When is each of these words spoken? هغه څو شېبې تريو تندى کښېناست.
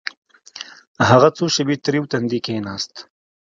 هغه 1.09 1.27
څو 1.37 1.45
شېبې 1.53 1.75
تريو 1.83 2.05
تندى 2.11 2.39
کښېناست. 2.45 2.93